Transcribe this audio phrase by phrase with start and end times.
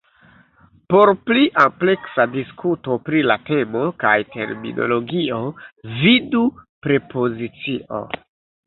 [0.93, 5.39] Por pli ampleksa diskuto pri la temo kaj terminologio,
[6.03, 6.45] vidu
[6.89, 8.07] "prepozicio".